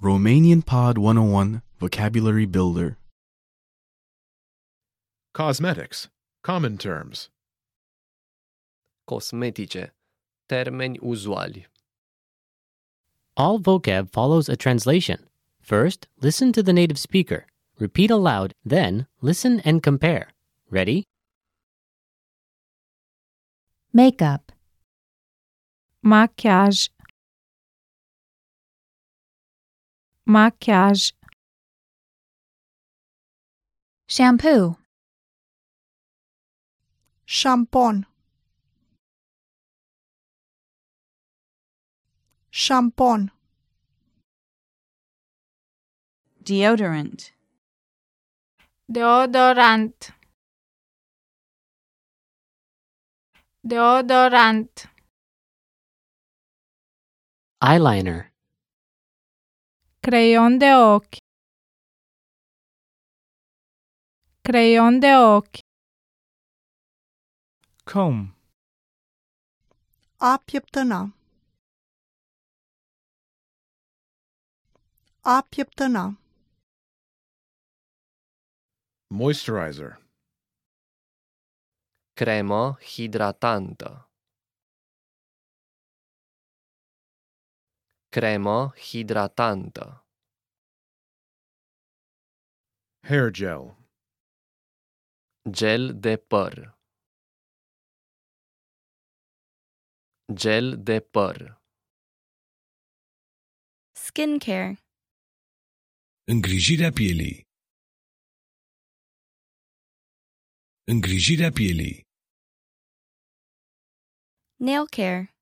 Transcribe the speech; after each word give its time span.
Romanian 0.00 0.64
Pod 0.64 0.96
101 0.96 1.60
Vocabulary 1.80 2.46
Builder. 2.46 2.96
Cosmetics. 5.34 6.08
Common 6.44 6.78
terms. 6.78 7.30
Cosmetice. 9.08 9.90
Termeni 10.48 11.00
usuali. 11.00 11.64
All 13.36 13.58
vocab 13.58 14.12
follows 14.12 14.48
a 14.48 14.54
translation. 14.56 15.26
First, 15.60 16.06
listen 16.20 16.52
to 16.52 16.62
the 16.62 16.72
native 16.72 16.98
speaker. 16.98 17.46
Repeat 17.80 18.12
aloud, 18.12 18.54
then, 18.64 19.08
listen 19.20 19.58
and 19.64 19.82
compare. 19.82 20.28
Ready? 20.70 21.08
Makeup, 23.92 24.52
Machiaj. 26.04 26.88
Machiaj. 30.28 31.12
shampoo, 34.06 34.76
Șampon. 37.26 38.04
Șampon. 42.50 43.30
deodorant, 46.44 47.32
Deodorant. 48.90 50.12
Deodorant. 53.66 54.88
Eyeliner. 57.62 58.27
Creion 60.00 60.58
de 60.58 60.70
ochi. 60.74 61.16
Creion 64.42 65.00
de 65.00 65.12
ochi. 65.36 65.58
comb, 67.84 68.34
A 70.20 70.38
pieptăna. 70.44 71.00
A 75.22 75.42
pieptăna. 75.50 76.04
Moisturizer. 79.14 79.92
Cremă 82.12 82.78
hidratantă. 82.80 84.07
Cremă 88.10 88.72
hidratantă. 88.88 90.06
Hair 93.08 93.30
gel. 93.30 93.64
Gel 95.58 96.00
de 96.04 96.14
păr. 96.16 96.52
Gel 100.34 100.66
de 100.88 101.00
păr. 101.00 101.36
skincare, 104.04 104.68
Îngrijirea 106.32 106.90
pielii. 106.98 107.36
Îngrijirea 110.92 111.50
pielii. 111.58 111.96
nail 114.66 114.86
care, 114.96 115.37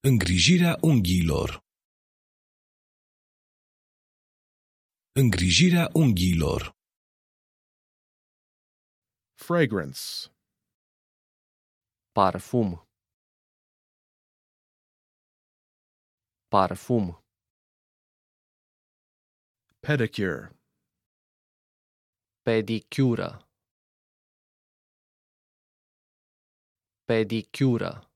Îngrijirea 0.00 0.78
unghiilor. 0.80 1.50
Îngrijirea 5.12 5.86
unghiilor. 5.94 6.60
Fragrance. 9.34 10.02
Parfum. 12.12 12.86
Parfum. 16.48 17.06
Pedicure. 19.80 20.56
Pedicură. 22.42 23.48
Pedicură. 27.04 28.07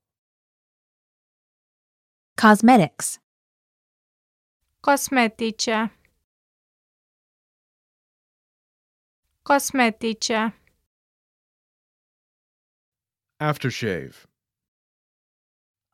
Cosmetics, 2.43 3.19
Cosmetice. 4.81 5.89
Cosmetice. 9.45 10.51
Aftershave. 13.39 14.25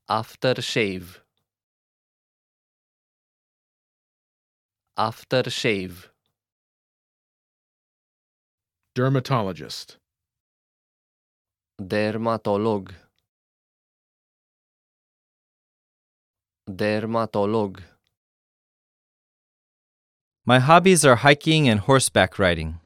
Aftershave. 0.09 1.19
Aftershave. 4.97 6.09
Dermatologist. 8.95 9.99
Dermatolog. 11.79 12.95
Dermatolog. 16.69 17.81
My 20.45 20.59
hobbies 20.59 21.03
are 21.03 21.17
hiking 21.17 21.67
and 21.67 21.79
horseback 21.79 22.37
riding. 22.37 22.79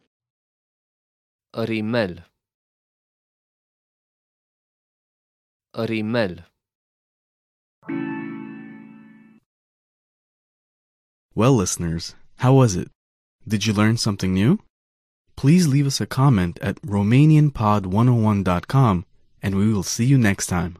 Rimel. 1.54 2.24
Rimel. 5.76 6.46
Well, 11.36 11.54
listeners, 11.54 12.16
how 12.38 12.54
was 12.54 12.76
it? 12.76 12.90
Did 13.48 13.66
you 13.66 13.74
learn 13.74 13.98
something 13.98 14.32
new? 14.34 14.60
Please 15.36 15.68
leave 15.68 15.88
us 15.88 16.00
a 16.00 16.06
comment 16.06 16.60
at 16.62 16.80
RomanianPod101.com 16.84 19.06
and 19.42 19.56
we 19.56 19.74
will 19.74 19.84
see 19.84 20.06
you 20.06 20.18
next 20.18 20.48
time. 20.48 20.78